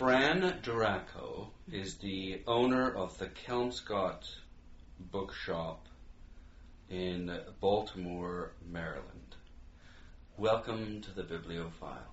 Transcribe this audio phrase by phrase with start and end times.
[0.00, 4.34] Fran Durako is the owner of the Kelmscott
[4.98, 5.86] Bookshop
[6.88, 9.36] in Baltimore, Maryland.
[10.38, 12.08] Welcome to the Bibliofile.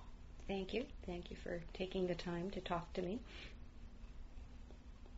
[0.46, 0.84] Thank you.
[1.06, 3.20] Thank you for taking the time to talk to me.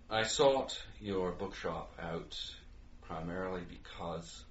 [0.08, 2.38] I sought your bookshop out
[3.02, 4.44] primarily because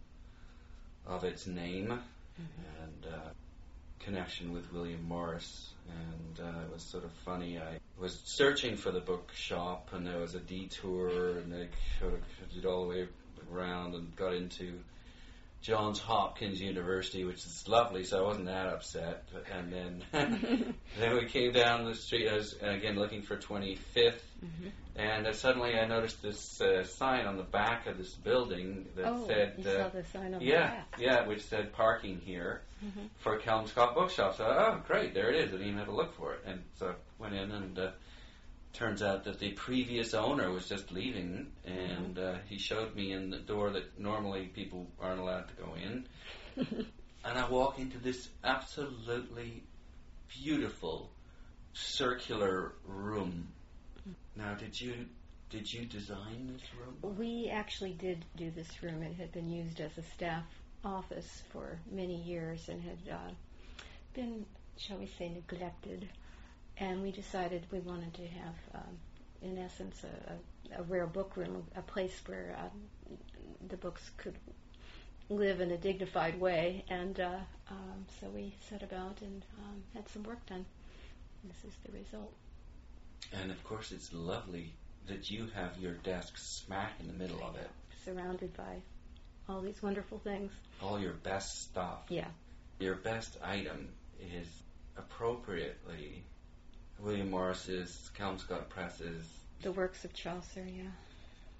[1.07, 1.97] of its name
[2.37, 3.29] and uh,
[3.99, 5.73] connection with William Morris.
[5.89, 7.57] And uh, it was sort of funny.
[7.57, 11.67] I was searching for the bookshop, and there was a detour, and I
[11.99, 13.07] sort of did all the way
[13.51, 14.79] around and got into
[15.61, 19.25] Johns Hopkins University, which is lovely, so I wasn't that upset.
[19.33, 20.03] But, and then
[20.99, 22.29] then we came down the street.
[22.29, 24.21] I was again looking for 25th,
[24.95, 29.05] and uh, suddenly I noticed this uh, sign on the back of this building that
[29.05, 30.95] oh, said, you uh, saw the sign on "Yeah, the back.
[30.99, 33.09] yeah," which said "parking here" Mhm.
[33.17, 34.37] for Kelmscott Bookshop.
[34.37, 35.49] So, oh, great, there it is.
[35.49, 37.77] I didn't even have to look for it, and so I went in and.
[37.79, 37.91] Uh,
[38.73, 43.29] Turns out that the previous owner was just leaving, and uh, he showed me in
[43.29, 46.85] the door that normally people aren't allowed to go in.
[47.25, 49.63] And I walk into this absolutely
[50.41, 51.09] beautiful
[51.73, 53.49] circular room.
[54.35, 54.93] Now, did you
[55.49, 57.17] did you design this room?
[57.17, 59.01] We actually did do this room.
[59.01, 60.43] It had been used as a staff
[60.85, 63.31] office for many years and had uh,
[64.13, 64.45] been,
[64.77, 66.07] shall we say, neglected.
[66.79, 68.97] And we decided we wanted to have, um,
[69.41, 73.17] in essence, a, a, rare book room, a place where um,
[73.67, 74.35] the books could
[75.29, 76.85] live in a dignified way.
[76.89, 77.37] And uh,
[77.69, 80.65] um, so we set about and um, had some work done.
[81.43, 82.33] This is the result.
[83.33, 84.73] And of course, it's lovely
[85.07, 87.69] that you have your desk smack in the middle of it.
[88.05, 88.81] Surrounded by
[89.49, 90.51] all these wonderful things.
[90.81, 92.03] All your best stuff.
[92.09, 92.27] Yeah.
[92.79, 93.89] Your best item
[94.21, 94.47] is
[94.97, 96.23] appropriately
[97.01, 99.25] William Morris's Kelmscott Press's
[99.61, 100.91] The works of Chaucer, yeah.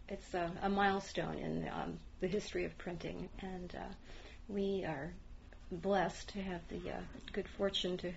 [0.09, 3.93] It's a, a milestone in um, the history of printing, and uh,
[4.49, 5.13] we are
[5.71, 6.99] blessed to have the uh,
[7.31, 8.11] good fortune to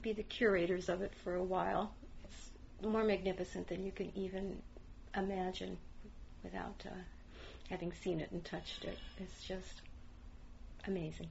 [0.00, 1.94] be the curators of it for a while.
[2.24, 2.50] It's
[2.82, 4.60] more magnificent than you can even
[5.16, 5.76] imagine
[6.42, 6.94] without uh,
[7.70, 8.98] having seen it and touched it.
[9.18, 9.82] It's just
[10.88, 11.28] amazing.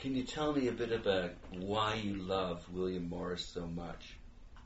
[0.00, 4.16] Can you tell me a bit about why you love William Morris so much?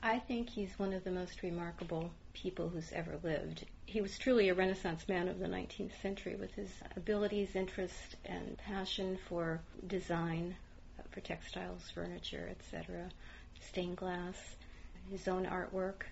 [0.03, 3.67] I think he's one of the most remarkable people who's ever lived.
[3.85, 8.57] He was truly a Renaissance man of the 19th century with his abilities, interest, and
[8.57, 10.57] passion for design,
[10.99, 13.11] uh, for textiles, furniture, etc.,
[13.61, 14.37] stained glass,
[15.11, 16.05] his own artwork,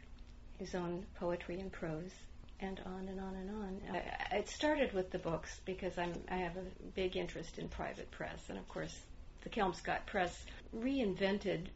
[0.59, 2.12] his own poetry and prose,
[2.60, 3.81] and on and on and on.
[3.91, 8.10] I, it started with the books because I'm, I have a big interest in private
[8.10, 9.00] press, and of course,
[9.43, 10.44] the Kelmscott Press
[10.76, 11.69] reinvented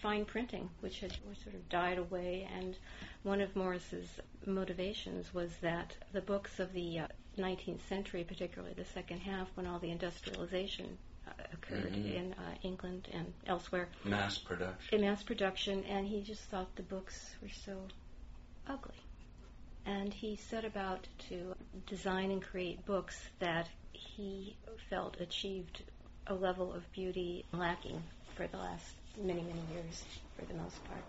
[0.00, 1.12] fine printing, which had
[1.42, 2.48] sort of died away.
[2.56, 2.76] And
[3.22, 4.08] one of Morris's
[4.46, 7.06] motivations was that the books of the uh,
[7.38, 12.14] 19th century, particularly the second half, when all the industrialization uh, occurred Mhm.
[12.14, 14.94] in uh, England and elsewhere, Mass production.
[14.98, 17.78] in mass production, and he just thought the books were so
[18.66, 18.94] ugly.
[19.86, 21.54] And he set about to
[21.86, 24.56] design and create books that he
[24.90, 25.82] felt achieved
[26.26, 28.02] a level of beauty lacking
[28.36, 30.04] for the last many, many years,
[30.38, 31.02] for the most part.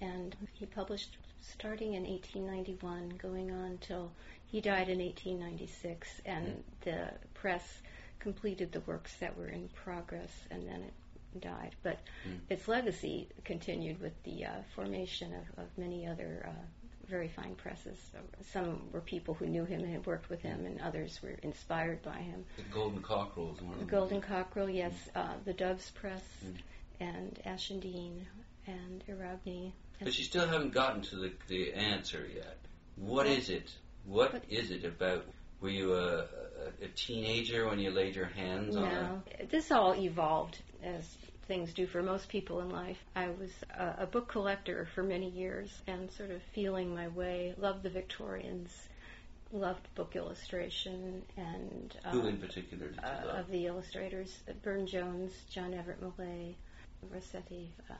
[0.00, 4.10] And he published starting in 1891, going on till
[4.46, 7.62] he died in 1896, and the press
[8.18, 11.74] completed the works that were in progress, and then it died.
[11.82, 12.40] But Mm.
[12.48, 16.62] its legacy continued with the uh, formation of, of many other uh,
[17.06, 17.98] very fine presses.
[18.52, 22.02] Some were people who knew him and had worked with him, and others were inspired
[22.02, 22.44] by him.
[22.56, 23.84] The Golden Cockerel is one of The.
[23.84, 26.54] Golden Cockerel, yes, uh, the Doves Press, Mm.
[27.00, 28.24] And Ashendene,
[28.66, 29.72] and Eragny.
[29.98, 32.58] But you still haven't gotten to the, the answer yet.
[32.96, 33.72] What is it?
[34.04, 35.24] What is it about?
[35.60, 36.26] Were you a,
[36.82, 41.16] a, teenager when you laid your hands on No, this all evolved as
[41.48, 42.98] things do for most people in life.
[43.16, 47.54] I was a, a book collector for many years and sort of feeling my way.
[47.58, 48.70] Loved the Victorians,
[49.52, 52.10] loved book illustration, and a...
[52.10, 53.38] Who in particular did you uh, love?
[53.40, 56.56] of the illustrators: Burne Jones, John Everett Millais,
[57.12, 57.72] Rossetti.
[57.90, 57.94] Uh,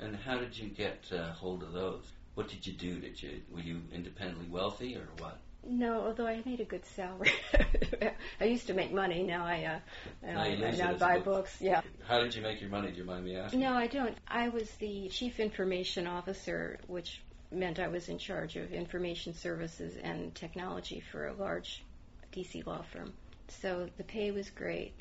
[0.00, 2.04] And how did you get uh, hold of those?
[2.34, 3.00] What did you do?
[3.00, 5.38] Did you were you independently wealthy or what?
[5.68, 7.32] no, although I made a good salary.
[8.40, 9.24] I used to make money.
[9.24, 9.78] Now I uh,
[10.22, 11.56] Now I, now buy book- books.
[11.60, 11.82] Yeah.
[12.06, 12.90] How did you make your money?
[12.92, 13.60] Do you mind me asking?
[13.60, 14.16] No, I don't.
[14.28, 19.96] I was the chief information officer, which meant I was in charge of information services
[20.02, 21.84] and technology for a large
[22.32, 23.12] DC law firm.
[23.48, 24.94] So the pay was great,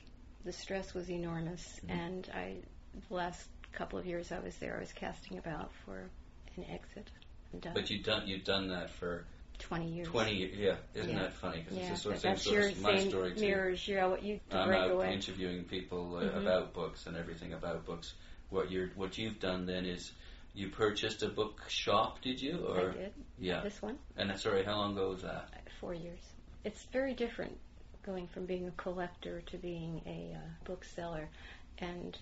[0.44, 1.92] the stress was enormous, Mhm.
[1.92, 2.56] and I,
[3.08, 6.10] the last couple of years I was there, I was casting about for
[6.56, 7.10] an exit.
[7.62, 7.74] Done.
[7.74, 9.24] But you've done you've done that for
[9.60, 10.08] 20 years.
[10.08, 10.56] 20 years.
[10.58, 11.20] Yeah, isn't Yeah.
[11.24, 11.62] that funny?
[11.62, 13.42] Because yeah, it's the sort of same that's sort your of my story too.
[13.42, 13.88] mirrors.
[13.88, 15.14] Yeah, what you I'm out away.
[15.14, 16.42] interviewing people uh, Mhm.
[16.42, 18.14] about books and everything about books.
[18.50, 20.12] What you're what you've done then is
[20.54, 22.66] you purchased a book shop, did you?
[22.68, 23.14] Or I did.
[23.40, 23.62] yeah.
[23.62, 25.50] This one, And uh, sorry, how long ago was that?
[25.80, 26.20] four years.
[26.64, 27.58] It's very different
[28.04, 31.30] going from being a collector to being a uh, bookseller.
[31.80, 32.20] And uh,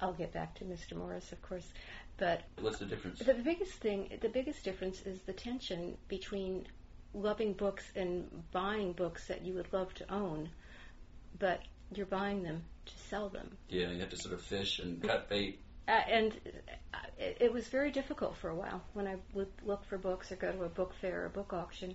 [0.00, 0.96] I'll get back to Mr.
[0.96, 1.66] Morris, of course.
[2.18, 3.20] But What's the difference?
[3.20, 6.66] The biggest thing, the biggest difference is the tension between
[7.14, 10.48] loving books and buying books that you would love to own,
[11.38, 11.60] but
[11.94, 13.56] you're buying them to sell them.
[13.68, 15.60] Yeah, you have to sort of fish and cut bait.
[15.88, 16.32] Uh, and
[16.94, 20.30] uh, it, it was very difficult for a while when I would look for books
[20.30, 21.94] or go to a book fair or a book auction.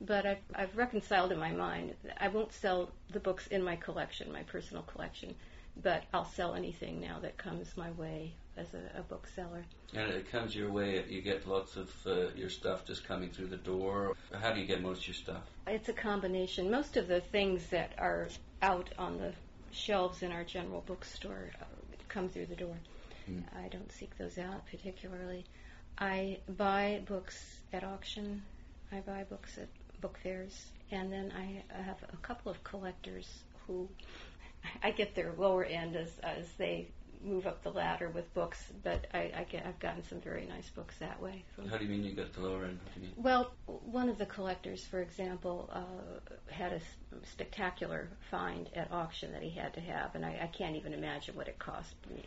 [0.00, 1.94] But I've, I've reconciled in my mind.
[2.18, 5.34] I won't sell the books in my collection, my personal collection,
[5.82, 9.64] but I'll sell anything now that comes my way as a, a bookseller.
[9.94, 11.04] And it comes your way.
[11.08, 14.16] You get lots of uh, your stuff just coming through the door.
[14.32, 15.42] How do you get most of your stuff?
[15.66, 16.70] It's a combination.
[16.70, 18.28] Most of the things that are
[18.62, 19.32] out on the
[19.70, 21.64] shelves in our general bookstore uh,
[22.08, 22.76] come through the door.
[23.26, 23.40] Hmm.
[23.64, 25.44] I don't seek those out particularly.
[25.98, 28.42] I buy books at auction.
[28.92, 29.68] I buy books at
[30.00, 33.28] book fairs, and then I have a couple of collectors
[33.66, 33.88] who
[34.82, 36.88] I get their lower end as as they
[37.22, 38.62] move up the ladder with books.
[38.84, 41.44] But I, I get I've gotten some very nice books that way.
[41.70, 42.78] How do you mean you got the lower end?
[42.84, 43.14] What do you mean?
[43.16, 46.82] well, one of the collectors, for example, uh, had a s-
[47.32, 51.34] spectacular find at auction that he had to have, and I, I can't even imagine
[51.36, 51.94] what it cost.
[52.10, 52.22] me.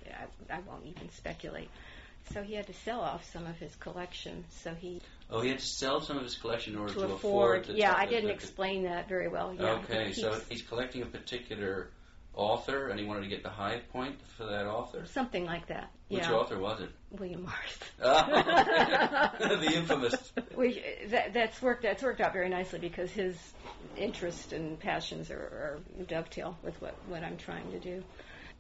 [0.50, 1.70] I, I won't even speculate.
[2.34, 4.44] So he had to sell off some of his collection.
[4.50, 5.02] So he
[5.32, 7.66] Oh, he had to sell some of his collection in order to to, afford.
[7.66, 9.54] the yeah, I didn't explain that very well.
[9.54, 11.90] Yeah, Okay, he so he's collecting a particular
[12.40, 15.06] author, and he wanted to get the high point for that author.
[15.06, 15.92] something like that.
[16.08, 16.90] Which yeah, author was it?
[17.12, 17.80] William Morris.
[18.04, 20.32] Ah, the infamous.
[20.56, 21.84] We, that, that's worked.
[21.84, 23.36] That's worked out very nicely because his
[23.98, 28.04] interests and passions are, are dovetail with what, what I'm trying to do.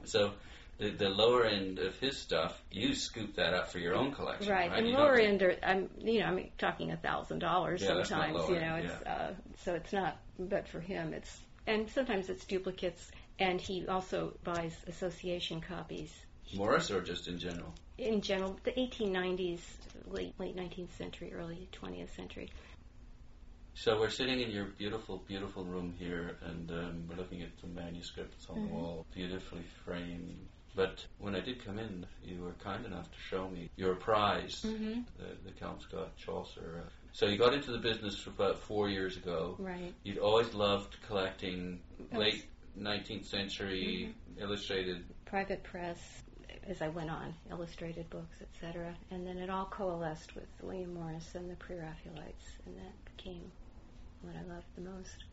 [0.03, 0.31] So
[0.77, 4.51] the, the lower end of his stuff, you scoop that up for your own collection,
[4.51, 4.79] Right, right?
[4.79, 8.47] and You lower end are I'm you know I'm talking a thousand dollars Yeah, sometimes.
[8.49, 9.33] you know, it's uh,
[9.63, 10.17] so it's not.
[10.37, 16.13] But for him, it's and sometimes it's duplicates, and he also buys association copies.
[16.56, 17.74] Morris or just in general?
[17.97, 19.59] In general, the 1890s,
[20.07, 22.50] late late 19th century, early 20th century.
[23.75, 27.74] So we're sitting in your beautiful, beautiful room here, and um, we're looking at some
[27.74, 28.68] manuscripts on Mhm.
[28.68, 30.47] the wall, beautifully framed.
[30.75, 34.62] But when I did come in, you were kind enough to show me your prize,
[34.65, 35.01] Mm-hmm.
[35.18, 36.83] the, the Kelmscott Chaucer.
[36.86, 39.56] uh, So you got into the business about four years ago.
[39.59, 39.94] Right.
[40.03, 41.81] You'd always loved collecting
[42.12, 42.45] late
[42.77, 44.42] 19th century Mm-hmm.
[44.42, 45.04] illustrated.
[45.25, 45.98] Private press,
[46.68, 48.95] as I went on, illustrated books, etc.
[49.12, 53.51] And then it all coalesced with William Morris and the Pre-Raphaelites, and that became
[54.21, 55.24] what I loved the most.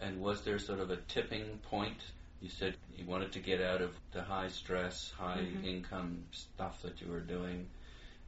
[0.00, 1.98] And was there sort of a tipping point?
[2.40, 5.64] You said you wanted to get out of the high stress, high Mhm.
[5.64, 7.68] income stuff that you were doing,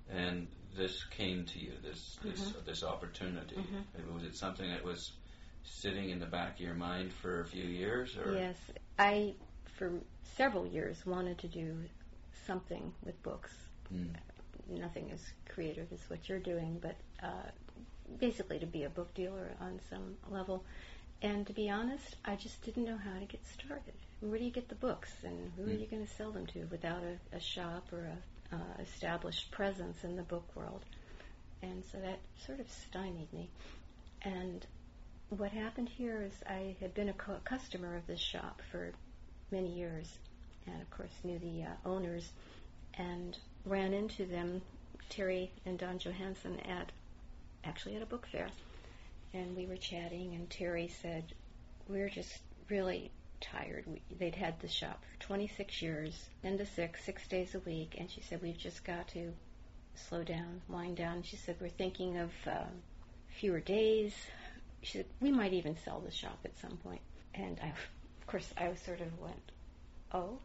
[0.09, 0.47] and
[0.77, 2.65] this came to you, this this Mhm.
[2.65, 3.57] this opportunity.
[3.57, 4.15] Mhm.
[4.15, 5.13] Was it something that was
[5.65, 8.57] sitting in the back of your mind for a few years, or Yes,
[8.99, 9.35] I
[9.77, 9.93] for
[10.37, 11.77] several years wanted to do
[12.47, 13.51] something with books.
[13.93, 14.09] Mm.
[14.69, 17.49] Nothing as creative as what you're doing, but uh,
[18.19, 20.65] basically to be a book dealer on some level.
[21.23, 23.95] And to be honest, I just didn't know how to get started.
[24.21, 25.81] Where do you get the books, and who are Mm.
[25.81, 28.05] you going to sell them to without a, a shop or
[28.53, 30.85] a uh, established presence in the book world?
[31.63, 33.49] And so that sort of stymied me.
[34.23, 34.67] And
[35.39, 38.93] what happened here is I had been a cu- customer of this shop for
[39.51, 40.19] many years,
[40.67, 42.31] and of course knew the uh, owners,
[42.95, 44.63] and ran into them,
[45.09, 46.93] Terry and Don Johansson, at
[47.65, 48.49] actually at a book fair,
[49.33, 51.25] and we were chatting, and Terry said,
[51.89, 52.39] "We're just
[52.69, 53.11] really
[53.41, 53.85] tired.
[53.87, 57.97] We, they'd had the shop for 26 years, ten to six, six days a week,
[57.99, 59.33] and she said we've just got to
[59.95, 61.23] slow down, wind down.
[61.23, 62.65] She said we're thinking of uh,
[63.41, 64.15] fewer days.
[64.85, 67.01] She said we might even sell the shop at some point.
[67.35, 69.51] And I, of course, I was sort of went,
[70.13, 70.39] oh,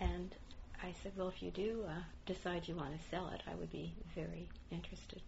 [0.00, 0.34] and
[0.82, 1.92] I said, well, if you do uh,
[2.26, 5.22] decide you want to sell it, I would be very interested.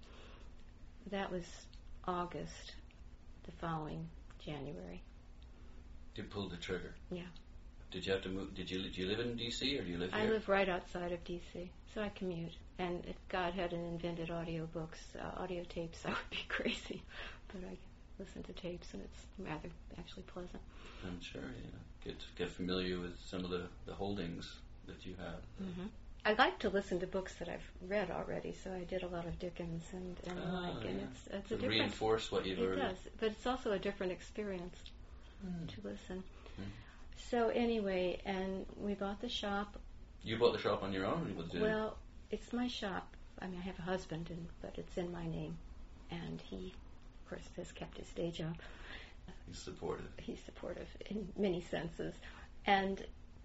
[1.10, 1.44] That was
[2.06, 2.74] August,
[3.44, 4.08] the following
[4.44, 5.02] January.
[6.16, 6.94] you pulled the trigger?
[7.10, 7.22] Yeah.
[7.90, 8.54] Did you have to move?
[8.54, 9.78] Did you do you live in D.C.
[9.78, 10.30] or do you live I here?
[10.32, 12.56] live right outside of D.C., so I commute.
[12.78, 17.02] And if God hadn't invented audiobooks, uh, audio tapes, I would be crazy.
[17.46, 17.76] But I
[18.18, 19.68] listen to tapes, and it's rather
[19.98, 20.62] actually pleasant.
[21.06, 21.42] I'm sure.
[21.42, 21.78] Yeah.
[22.04, 25.40] Get get familiar with some of the, the holdings that you have.
[25.58, 25.86] hmm
[26.26, 29.26] I like to listen to books that I've read already, so I did a lot
[29.26, 31.06] of Dickens and, and Oh, like, and yeah.
[31.06, 31.80] it's it's To a different.
[31.80, 32.80] reinforce what you've it already.
[32.80, 34.76] does, but it's also a different experience
[35.42, 35.66] Hmm.
[35.66, 36.22] to listen.
[36.56, 36.62] Hmm.
[37.30, 39.78] So anyway, and we bought the shop.
[40.22, 41.36] You bought the shop on your own.
[41.54, 41.98] Well,
[42.30, 43.06] it's my shop.
[43.42, 45.58] I mean, I have a husband, and but it's in my name,
[46.10, 46.72] and he,
[47.24, 48.56] of course, has kept his day job.
[49.46, 50.06] He's supportive.
[50.18, 52.14] He's supportive in many senses,
[52.66, 53.04] and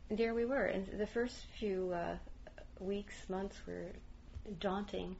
[0.09, 0.65] there we were.
[0.65, 2.15] And the first few uh,
[2.79, 3.88] weeks, months were
[4.59, 5.15] daunting,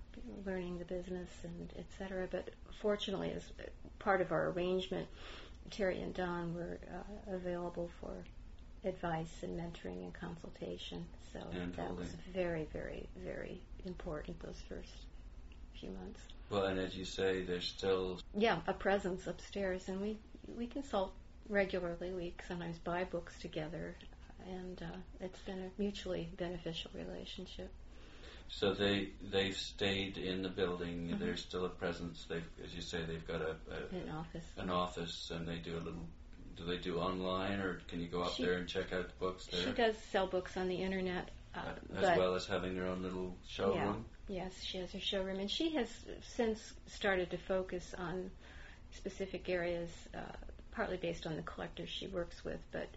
[0.46, 2.28] learning the business and et cetera.
[2.30, 2.50] But
[2.82, 3.44] fortunately, as
[4.00, 5.08] part of our arrangement,
[5.70, 8.14] Terry and Don were uh, available for
[8.86, 11.06] advice and mentoring and consultation.
[11.34, 15.06] So And that was very, very, very important those first
[15.80, 16.20] few months.
[16.50, 20.18] Well, and as you say, there's still Yeah, a presence upstairs, and we
[20.58, 21.14] we consult
[21.48, 22.12] regularly.
[22.12, 23.96] We sometimes buy books together,
[24.48, 27.70] and uh, it's been a mutually beneficial relationship.
[28.52, 31.10] so they they've stayed in the building.
[31.10, 31.20] Mhm.
[31.20, 32.26] There's still a presence.
[32.28, 34.46] They've, as you say, they've got a, a in office.
[34.58, 36.06] an office, and they do a little.
[36.58, 39.14] Do they do online, or can you go up She- there and check out the
[39.20, 39.62] books there?
[39.62, 41.62] She does sell books on the internet, uh,
[41.96, 44.04] as well as having their own little showroom.
[44.30, 45.90] Yes, she has her showroom, and she has
[46.22, 48.32] since started to focus on
[48.92, 50.20] specific areas, uh,
[50.72, 52.88] partly based on the collectors she works with, but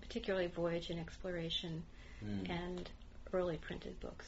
[0.00, 1.82] particularly voyage and exploration
[2.20, 2.50] Hmm.
[2.50, 2.90] and
[3.32, 4.26] early printed books.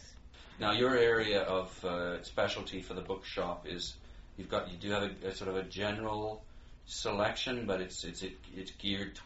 [0.58, 3.94] Now, your area of uh, specialty for the bookshop is
[4.38, 6.42] you've got you do have a, a sort of a general
[6.86, 9.18] selection, but it's it's it, it's geared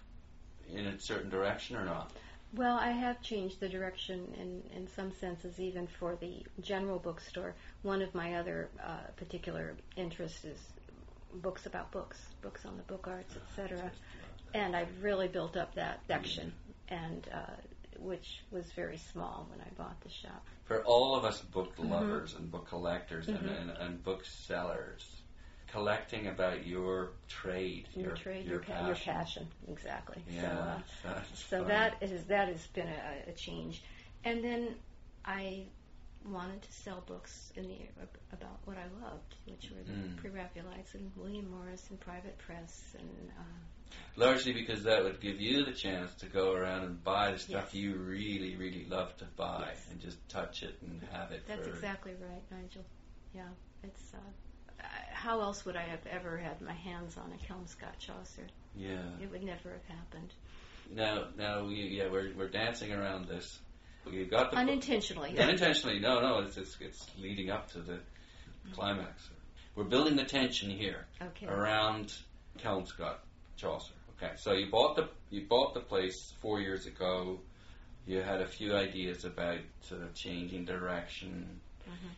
[0.74, 2.10] in a certain direction or not.
[2.56, 7.54] Well, I have changed the direction in, in some senses, even for the general bookstore.
[7.82, 10.58] One of my other uh, particular interests is
[11.34, 13.90] books about books, books on the book arts, etc.
[14.54, 16.52] And I've really built up that section,
[16.88, 17.56] and uh,
[17.98, 20.46] which was very small when I bought the shop.
[20.64, 21.90] For all of us book Mhm.
[21.90, 23.60] lovers and book collectors and, Mhm.
[23.60, 25.22] and, and booksellers,
[25.76, 30.22] collecting about your trade, Your, trade, your your, pa- your passion, exactly.
[30.30, 31.68] Yeah, So, uh, so fun.
[31.68, 33.82] that is that has been a, a change,
[34.24, 34.74] and then
[35.24, 35.64] I
[36.24, 37.76] wanted to sell books in the
[38.32, 40.16] about what I loved, which were the Mm.
[40.16, 43.42] pre-Raphaelites and William Morris and private press and uh,
[44.16, 47.68] largely because that would give you the chance to go around and buy the stuff
[47.72, 47.74] Yes.
[47.74, 49.86] you really, really love to buy Yes.
[49.90, 51.42] and just touch it and have it.
[51.46, 52.84] that's exactly right, Nigel.
[53.34, 53.42] Yeah,
[53.84, 54.14] it's.
[54.14, 54.18] Uh,
[55.26, 58.46] how else would I have ever had my hands on a Kelmscott Chaucer?
[58.76, 59.02] Yeah.
[59.20, 60.32] It would never have happened.
[60.94, 63.58] Now, now, we, yeah, we're we're dancing around this.
[64.08, 65.36] You got the Unintentionally.
[65.36, 65.98] unintentionally.
[65.98, 67.98] No, no, it's it's, it's leading up to the
[68.72, 69.28] climax.
[69.74, 71.46] We're building the tension here Okay.
[71.46, 72.14] around
[72.60, 73.16] Kelmscott
[73.56, 73.92] Chaucer.
[74.16, 77.40] Okay, so you bought the you bought the place four years ago.
[78.06, 82.10] You had a few ideas about sort of changing direction, Mhm.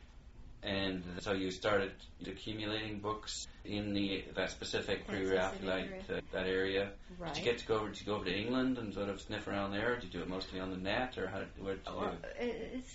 [0.63, 1.93] And so you started
[2.27, 6.91] accumulating books in the that specific That pre-Raphaelite uh, that area.
[7.19, 7.35] Right.
[7.35, 7.89] Did you get to go over?
[7.91, 9.93] Did you go over to England and sort of sniff around there?
[9.93, 11.43] Or did you do it mostly on the net, or how?
[11.61, 12.29] What did you Well, do?
[12.41, 12.95] it's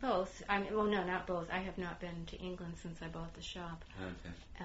[0.00, 0.42] both.
[0.48, 1.48] I mean, well, no, not both.
[1.50, 3.84] I have not been to England since I bought the shop.
[4.00, 4.64] Okay, Uh,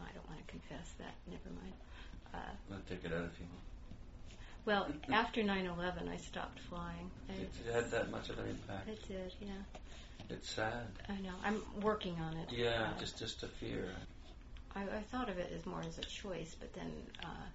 [0.00, 1.14] I don't want to confess that.
[1.26, 1.72] Never mind.
[2.34, 3.62] Uh, I'll take it out if you want.
[4.64, 7.10] well, after 9/11, I stopped flying.
[7.28, 8.88] It I, had that much of an impact.
[8.88, 9.32] it did.
[9.40, 9.52] Yeah,
[10.28, 10.86] It's sad.
[11.08, 11.34] I know.
[11.44, 12.50] I'm working on it.
[12.52, 13.88] Yeah, Uh, just just a fear.
[14.74, 16.90] I, I thought of it as more as a choice, but then
[17.24, 17.46] uh,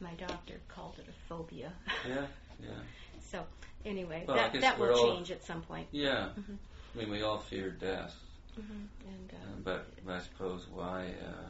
[0.00, 1.72] my doctor called it a phobia.
[2.08, 2.26] Yeah,
[2.62, 2.68] yeah,
[3.20, 3.44] so
[3.84, 5.88] anyway, Well, that that will all- change at some point.
[5.90, 6.28] yeah.
[6.38, 6.56] Mhm.
[6.94, 8.14] I mean, we all fear death,
[8.56, 9.08] Mm-hmm.
[9.08, 11.48] And uh, uh, but I suppose why uh,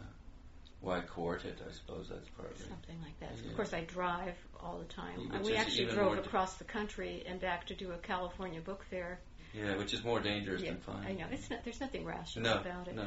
[0.80, 1.58] why court it?
[1.68, 2.66] I suppose that's part partly.
[2.66, 3.32] Something like that.
[3.42, 3.50] Yeah.
[3.50, 5.28] Of course, I drive all the time.
[5.30, 9.20] Which we actually drove across the country and back to do a California book fair.
[9.54, 11.06] Yeah, which is more dangerous Yeah, than flying.
[11.06, 11.26] I know.
[11.30, 12.96] It's not, there's nothing rational No, about it.
[12.96, 13.06] no.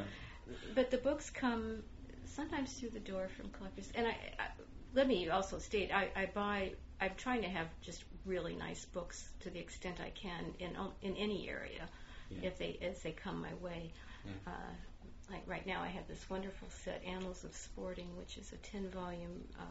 [0.74, 1.82] But the books come
[2.26, 3.90] sometimes through the door from collectors.
[3.94, 4.46] And I, I
[4.94, 6.72] let me also state, I, I buy.
[7.00, 11.16] I'm trying to have just really nice books to the extent I can in in
[11.16, 11.86] any area,
[12.30, 12.48] Yeah.
[12.48, 13.92] if they as they come my way.
[14.24, 14.32] Yeah.
[14.46, 14.50] Uh,
[15.30, 18.88] like right now, I have this wonderful set, Annals of Sporting, which is a 10
[18.88, 19.62] volume uh,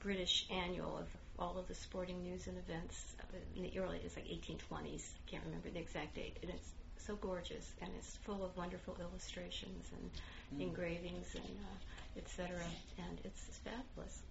[0.00, 1.06] British annual of
[1.40, 3.16] all of the sporting news and events
[3.56, 5.02] in the early, it's like 1820s.
[5.26, 6.36] I can't remember the exact date.
[6.42, 6.68] And it's
[6.98, 10.10] so gorgeous, and it's full of wonderful illustrations and
[10.52, 10.62] Mm.
[10.62, 12.56] engravings and uh, etc.
[12.98, 14.22] And it's fabulous.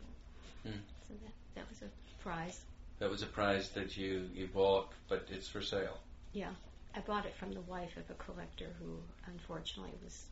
[0.67, 0.73] Mm.
[1.07, 2.59] So that, that was a prize.
[2.99, 5.97] That was a prize that you you bought, but it's for sale.
[6.33, 6.51] Yeah,
[6.93, 10.25] I bought it from the wife of a collector who unfortunately was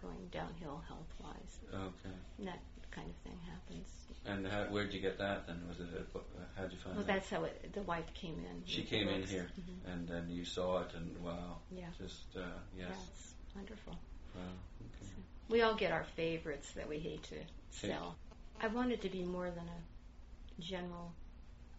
[0.00, 1.58] going downhill health wise.
[1.72, 2.14] Okay.
[2.38, 2.60] And that
[2.90, 3.88] kind of thing happens.
[4.24, 5.60] And how, where'd you get that then?
[5.68, 6.28] Was it a book?
[6.38, 7.12] uh, How'd you find Well, that?
[7.14, 8.62] that's how it, the wife came in.
[8.66, 9.92] She came in here, Mhm.
[9.92, 11.88] and then you saw it, and wow, Yeah.
[11.98, 13.94] just uh, yes, wonderful.
[14.34, 14.40] wow,
[14.80, 15.10] okay.
[15.48, 18.16] We all get our favorites that we hate to sell.
[18.60, 21.12] I wanted to be more than a general.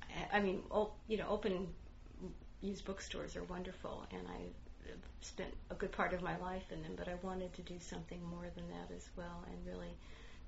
[0.09, 1.73] I- I mean, op, you know, open
[2.62, 4.50] used bookstores are wonderful, and I
[5.21, 6.95] spent a good part of my life in them.
[6.97, 9.95] But I wanted to do something more than that as well, and really,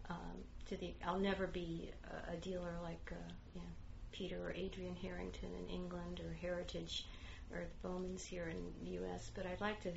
[0.09, 0.37] um,
[0.69, 0.93] to the.
[1.05, 1.91] I'll never be
[2.29, 3.67] a, a dealer like uh, you know
[4.11, 7.05] Peter or Adrian Harrington in England or Heritage
[7.51, 9.31] or the Baumans here in the U.S.
[9.35, 9.91] But I'd like to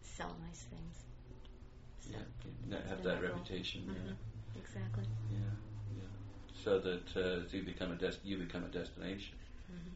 [0.00, 1.04] sell nice things.
[2.00, 2.10] So
[2.70, 3.82] Yeah, have that reputation.
[3.88, 4.16] Mhm.
[4.60, 5.04] Exactly.
[5.32, 6.62] Yeah, yeah, yeah.
[6.64, 9.36] So that uh, you become a des- you become a destination,
[9.70, 9.92] Mhm.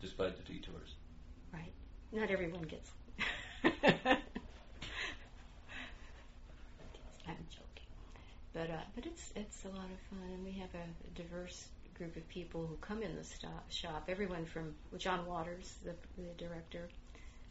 [0.00, 0.94] despite the detours.
[1.52, 1.72] Right.
[2.12, 2.90] Not everyone gets.
[8.52, 12.16] But uh, but it's it's a lot of fun, and we have a diverse group
[12.16, 14.04] of people who come in the stop, shop.
[14.08, 16.88] Everyone from well, John Waters, the, the director,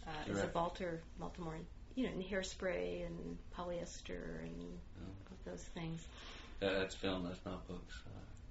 [0.07, 0.47] uh, is a.
[0.47, 1.57] Balter, Baltimore,
[1.95, 5.49] you know, in hairspray and polyester and Oh.
[5.49, 6.05] those things.
[6.61, 7.23] Uh, that's film.
[7.23, 8.01] That's not books.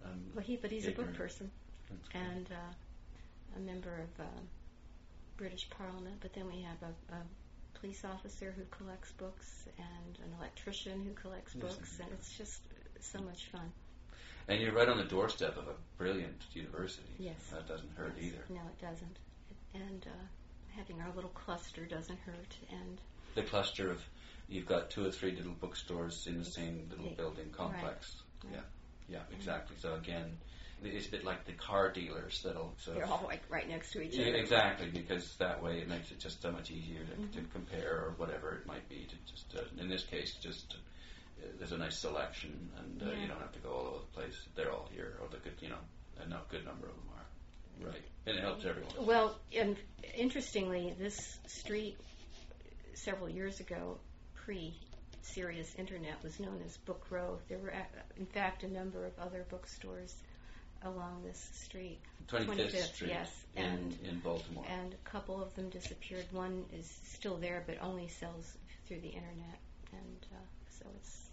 [0.05, 1.51] Uh, Well, he but he's a book person.
[1.89, 2.21] Good.
[2.21, 4.41] and uh, a member of uh,
[5.37, 6.17] British Parliament.
[6.21, 7.21] But then we have a, a
[7.81, 12.61] police officer who collects books and an electrician who collects books, and it's just
[13.01, 13.73] so much fun.
[14.49, 17.03] And you're right on the doorstep of a brilliant university.
[17.19, 17.37] Yes.
[17.53, 18.33] That doesn't hurt Yes.
[18.33, 18.45] either.
[18.49, 19.19] No, it doesn't.
[19.75, 20.25] And uh,
[20.77, 22.57] having our little cluster doesn't hurt.
[22.71, 22.99] And
[23.35, 24.03] The cluster of
[24.49, 28.17] you've got two or three little bookstores in the same little building complex.
[28.45, 28.55] Right.
[28.55, 28.61] Yeah.
[29.11, 29.77] Yeah, exactly.
[29.81, 30.37] So again,
[30.85, 33.93] it's a bit like the car dealers that'll sort they're of all like right next
[33.93, 34.37] to each Yeah, other.
[34.37, 37.51] exactly, because that way it makes it just so much easier to, to Mhm.
[37.53, 39.07] compare or whatever it might be.
[39.07, 40.77] To just uh, in this case, just
[41.43, 43.23] uh, there's a nice selection, and uh, Yeah.
[43.23, 44.37] you don't have to go all over the place.
[44.55, 45.79] They're all here, or the good, you know,
[46.21, 47.89] a no- good number of them are.
[47.91, 49.07] Right, and it helps everyone.
[49.07, 49.77] Well, and
[50.17, 51.97] interestingly, this street
[52.95, 53.99] several years ago,
[54.35, 54.75] pre
[55.23, 57.39] serious internet, was known as Book Row.
[57.49, 60.17] There were, ac- in fact, a number of other bookstores
[60.83, 64.65] along this street, 25th, 25th, Street yes, in, and- in Baltimore.
[64.69, 66.25] and a couple of them disappeared.
[66.31, 69.59] One is still there, but only sells through the internet,
[69.93, 70.37] and uh,
[70.71, 71.25] so it's.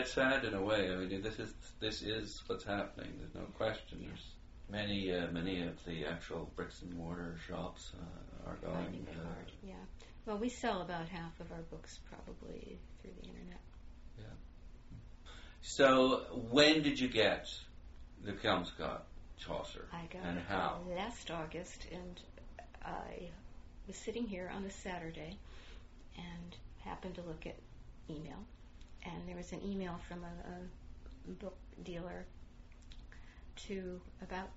[0.00, 0.92] It's sad in a way.
[0.92, 3.14] I mean, this is this is what's happening.
[3.18, 3.98] There's no question.
[4.06, 4.26] There's
[4.70, 9.06] many uh, many of the actual bricks and mortar shops uh, are going.
[9.10, 9.74] Uh, hard, yeah.
[10.24, 13.60] Well, we sell about half of our books probably through the internet.
[14.18, 14.24] Yeah.
[15.62, 17.48] So, when did you get
[18.24, 19.00] the Kelmscott
[19.38, 19.86] Chaucer?
[19.92, 20.80] I got and it how?
[20.94, 22.20] last August, and
[22.84, 23.30] I
[23.86, 25.36] was sitting here on a Saturday
[26.16, 27.56] and happened to look at
[28.10, 28.38] email,
[29.04, 32.24] and there was an email from a, a book dealer
[33.68, 34.48] to about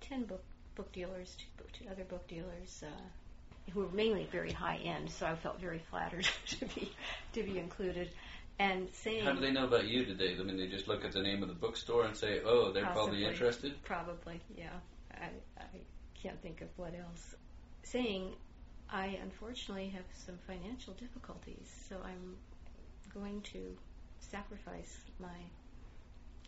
[0.00, 0.42] ten book
[0.74, 2.82] book dealers, to, to other book dealers.
[2.86, 3.02] Uh,
[3.74, 6.92] who were mainly very high end, so I felt very flattered to be
[7.34, 8.10] to be included.
[8.58, 10.04] And saying How do they know about you?
[10.04, 10.36] today?
[10.38, 12.86] I mean, they just look at the name of the bookstore and say, "Oh, they're
[12.86, 14.70] probably interested." Probably, yeah.
[15.14, 15.26] I,
[15.58, 15.64] I
[16.20, 17.36] can't think of what else.
[17.84, 18.34] Saying,
[18.90, 22.36] I unfortunately have some financial difficulties, so I'm
[23.14, 23.76] going to
[24.20, 25.28] sacrifice my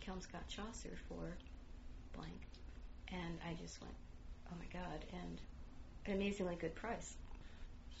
[0.05, 1.37] Kelmscott Chaucer for
[2.13, 2.47] blank.
[3.11, 3.93] And I just went,
[4.51, 5.41] oh my God, and
[6.05, 7.15] an amazingly good price.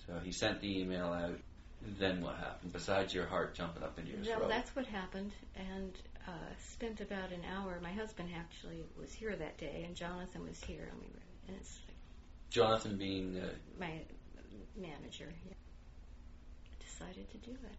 [0.07, 1.39] So he sent the email out.
[1.83, 2.73] Then what happened?
[2.73, 4.39] Besides your heart jumping up into your Well, throat.
[4.41, 5.93] Well, that's what happened, and
[6.27, 7.79] uh, spent about an hour.
[7.81, 11.57] My husband actually was here that day, and Jonathan was here, and we were, and
[11.59, 11.95] it's like
[12.51, 13.47] Jonathan being uh,
[13.79, 13.99] my
[14.75, 15.53] manager yeah,
[16.79, 17.75] decided to do it.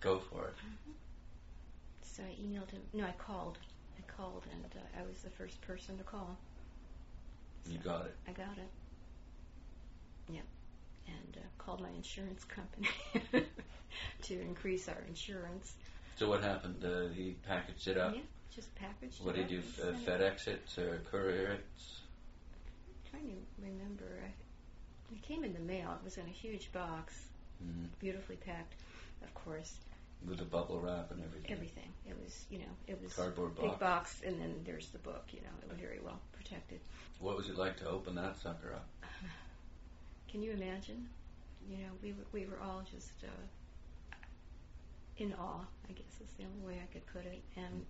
[0.00, 0.54] go for it.
[2.02, 2.82] So I emailed him.
[2.92, 3.58] No, I called.
[3.98, 6.36] I called, and uh, I was the first person to call.
[7.66, 8.14] You got it.
[8.28, 8.70] I got it.
[10.34, 10.44] Yep.
[11.06, 12.88] And uh, called my insurance company
[14.22, 15.74] to increase our insurance.
[16.16, 16.84] So what happened?
[16.84, 18.14] Uh, he packaged it up.
[18.14, 18.20] Yeah,
[18.54, 20.36] just packaged What it did you uh, and sent it.
[20.38, 21.64] FedEx it or courier it?
[23.10, 24.04] trying to remember.
[24.24, 24.32] I,
[25.14, 25.90] it came in the mail.
[26.00, 27.14] It was in a huge box,
[27.62, 28.74] Mm, beautifully packed,
[29.22, 29.74] of course.
[30.26, 31.52] with the bubble wrap and everything.
[31.52, 31.88] Everything.
[32.08, 33.78] It was, you know, it was Cardboard big box.
[33.80, 35.24] box, and then there's the book.
[35.32, 36.80] You know, it was very well protected.
[37.20, 38.88] What was it like to open that sucker up?
[40.32, 41.08] Can you imagine?
[41.68, 44.16] You know, we were, we were all just uh,
[45.18, 45.64] in awe.
[45.88, 47.42] I guess is the only way I could put it.
[47.56, 47.84] And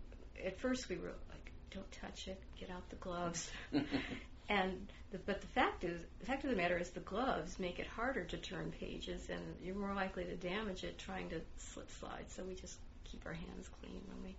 [0.44, 3.48] at first we were like don't touch it, get out the gloves.
[4.48, 7.78] and the, but the fact is, the fact of the matter is, the gloves make
[7.78, 11.90] it harder to turn pages, and you're more likely to damage it trying to slip
[12.00, 12.24] slide.
[12.28, 14.36] So we just keep our hands clean when we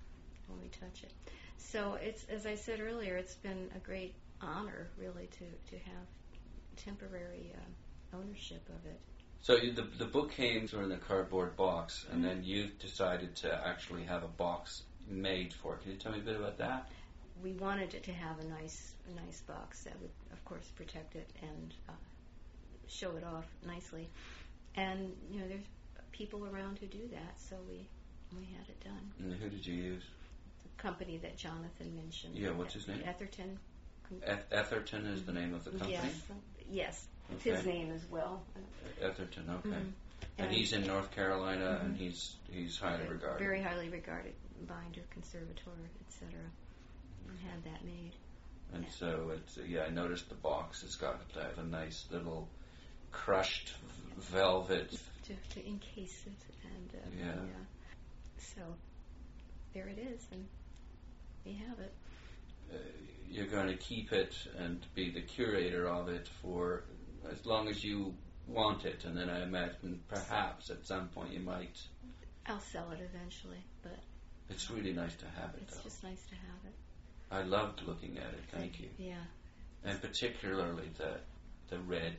[0.48, 1.12] when we touch it.
[1.58, 6.06] So it's as I said earlier, it's been a great honor, really, to to have
[6.76, 7.60] temporary uh,
[8.14, 9.00] ownership of it.
[9.42, 12.70] So you, the the book came sort of in a cardboard box, and then you
[12.80, 15.84] decided to actually have a box made for it.
[15.84, 16.90] Can you tell me a bit about that?
[17.42, 21.16] We wanted it to have a nice a nice box that would, of course, protect
[21.16, 21.94] it and uh,
[22.88, 24.10] show it off nicely.
[24.76, 25.66] And you know, there's
[26.14, 27.88] people around who do that, so we
[28.38, 29.12] we had it done.
[29.20, 30.04] And who did you use?
[30.64, 32.38] The company that Jonathan mentioned.
[32.38, 33.02] Yeah, what's his name?
[33.06, 33.60] Etherington.
[34.52, 35.94] Etherington is the name of the company.
[35.94, 36.22] Yes,
[36.70, 38.44] yes, it's his name as well.
[39.02, 39.70] Etherington, okay.
[39.70, 39.92] Mhm.
[40.38, 42.00] And he's in North Carolina, and Mhm.
[42.00, 43.40] he's he's highly regarded.
[43.44, 44.34] Very highly regarded
[44.68, 45.72] binder, conservator,
[46.08, 46.40] etc.
[47.28, 48.14] And had that made.
[48.74, 48.90] And Yeah.
[48.92, 50.84] so it's yeah, I noticed the box.
[50.84, 52.48] It's got uh, a nice little
[53.12, 55.00] crushed v- velvet.
[55.24, 57.56] to, to encase it and uh, Yeah.
[58.38, 58.76] so
[59.74, 60.48] there it is and
[61.46, 61.94] we have it
[62.74, 62.78] Uh,
[63.30, 66.84] you're going to keep it and be the curator of it for
[67.32, 68.14] as long as you
[68.48, 71.78] want it, and then I imagine perhaps at some point you might.
[72.46, 73.98] I'll sell it eventually but
[74.50, 75.84] It's really nice to have it, it's though.
[75.84, 76.74] just nice to have it
[77.32, 78.42] I loved looking at it.
[78.52, 79.24] Thank you, yeah
[79.86, 81.16] and particularly the
[81.70, 82.18] the red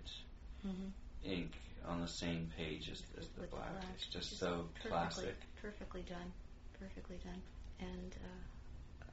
[0.67, 1.31] mm-hmm.
[1.31, 1.53] ink
[1.87, 3.71] on the same page as, as the With the black.
[3.73, 3.85] black.
[3.97, 5.37] It's just Just so perfectly, classic.
[5.61, 6.33] perfectly done
[6.81, 7.43] perfectly done
[7.81, 9.05] and uh,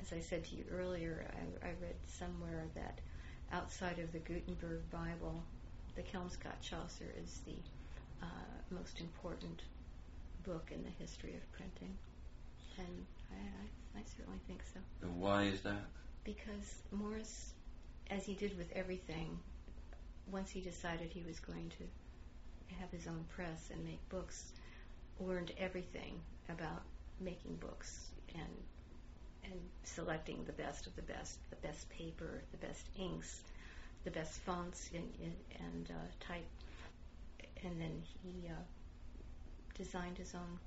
[0.00, 1.26] as I said to you earlier
[1.62, 3.00] I, I read somewhere that
[3.52, 5.42] outside of the Gutenberg Bible
[5.96, 7.56] the Kelmscott Chaucer is the
[8.22, 8.26] uh,
[8.70, 9.62] most important
[10.44, 11.96] book in the history of printing
[12.78, 15.84] and I, I, I certainly think so And why is that?
[16.24, 17.52] because Morris,
[18.10, 19.38] as he did with everything,
[20.30, 21.84] once he decided he was going to
[22.80, 24.52] have his own press and make books,
[25.20, 26.82] learned everything about
[27.20, 28.48] making books and
[29.44, 33.40] and selecting the best of the best, the best paper, the best inks,
[34.04, 36.46] the best fonts in, in, and uh, type,
[37.62, 38.52] and then he uh,
[39.76, 40.58] designed his own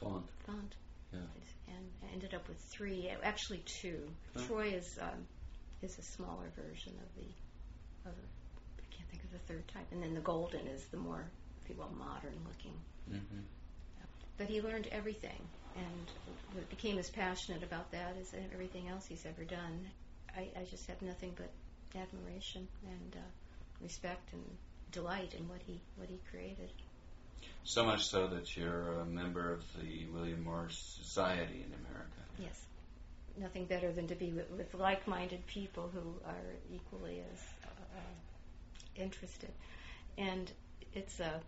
[0.00, 0.24] Font.
[0.46, 0.74] font
[1.12, 1.20] Yeah.
[1.68, 4.08] and ended up with three, actually two.
[4.34, 4.42] Huh.
[4.46, 5.26] Troy is um,
[5.82, 8.14] is a smaller version of the of
[8.78, 11.24] I can't think of the third type, and then the golden is the more,
[11.62, 12.74] if you will, modern looking.
[13.10, 13.40] Mm-hmm.
[14.38, 15.38] But he learned everything
[15.76, 19.88] and became as passionate about that as everything else he's ever done.
[20.36, 21.50] I, I just have nothing but
[21.98, 23.30] admiration and uh,
[23.82, 24.42] respect and
[24.90, 26.70] delight in what he what he created.
[27.64, 32.20] So much so that you're a member of the William Morris Society in America.
[32.38, 32.66] Yes.
[33.36, 39.50] Nothing better than to be with, with like-minded people who are equally as uh, interested.
[40.18, 40.50] And
[40.94, 41.40] it's a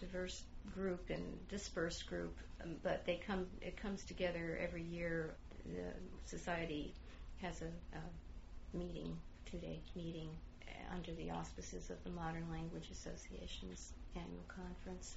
[0.00, 0.42] diverse
[0.74, 3.46] group and dispersed group, um, but they come.
[3.60, 5.34] It comes together every year.
[5.66, 5.92] The
[6.24, 6.94] society
[7.40, 9.16] has a, a meeting,
[9.50, 10.30] two-day meeting,
[10.66, 15.16] uh, under the auspices of the Modern Language Association's annual conference.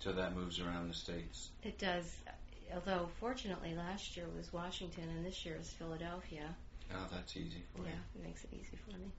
[0.00, 1.50] So that moves around the states.
[1.62, 2.16] It does,
[2.74, 6.54] although fortunately last year was Washington and this year is Philadelphia.
[6.92, 8.20] Oh, that's easy for Yeah, you.
[8.20, 9.10] it makes it easy for me.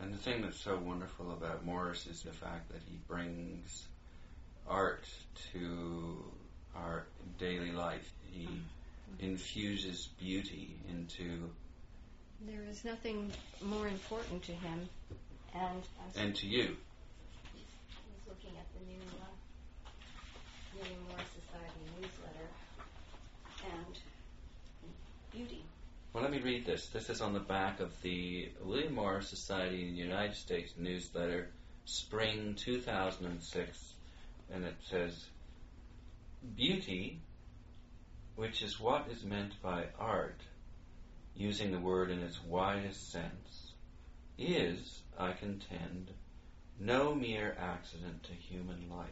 [0.00, 3.86] And the thing that's so wonderful about Morris is the fact that he brings
[4.68, 5.04] art
[5.52, 6.24] to
[6.76, 7.06] our
[7.38, 8.12] daily life.
[8.30, 8.48] He
[9.20, 11.50] infuses beauty into
[12.46, 13.30] There is nothing
[13.62, 14.88] more important to him,
[15.54, 15.82] and
[16.16, 16.76] and to you.
[17.54, 19.90] was looking at the new uh,
[20.78, 22.48] William Morris Society newsletter,
[23.72, 23.98] and
[25.32, 25.64] beauty.
[26.12, 26.86] Well, let me read this.
[26.88, 31.50] This is on the back of the William Morris Society in the United States newsletter,
[31.86, 33.93] spring 2006,
[34.54, 35.26] and it says,
[36.56, 37.20] Beauty,
[38.36, 40.40] which is what is meant by art,
[41.34, 43.72] using the word in its widest sense,
[44.38, 46.10] is, I contend,
[46.78, 49.08] no mere accident to human life,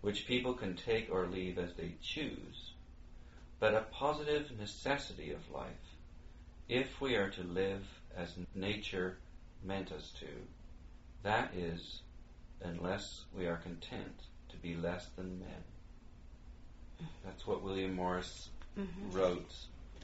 [0.00, 2.72] which people can take or leave as they choose
[3.62, 5.94] but a positive necessity of life
[6.68, 9.18] if we are to live as nature
[9.62, 10.26] meant us to.
[11.22, 12.00] That is,
[12.64, 14.12] unless we are content
[14.50, 17.08] to be less than men.
[17.24, 18.48] That's what William Morris
[18.78, 19.10] Mm-hmm.
[19.14, 19.52] wrote,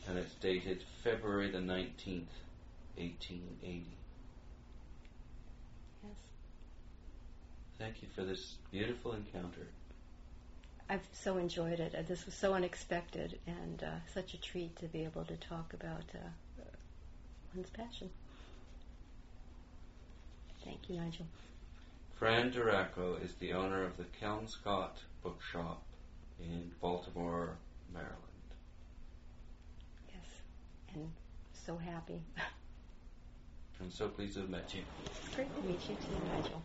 [0.07, 2.27] and it's dated February the 19th,
[2.97, 3.87] 1880.
[6.05, 6.13] Yes.
[7.79, 9.67] Thank you for this beautiful encounter.
[10.91, 11.95] I've so enjoyed it.
[11.95, 15.73] Uh, This was so unexpected and uh, such a treat to be able to talk
[15.73, 16.19] about uh,
[17.55, 18.11] one's passion.
[20.63, 21.27] Thank you, Nigel.
[22.19, 25.85] Fran Durako is the owner of the Kelmscott Bookshop
[26.41, 27.57] in Baltimore,
[27.93, 28.19] Maryland.
[30.09, 30.27] Yes,
[30.95, 31.13] and
[31.53, 32.21] so happy.
[33.81, 34.83] I'm so pleased to have met you.
[35.37, 36.61] Great to meet you too, Nigel.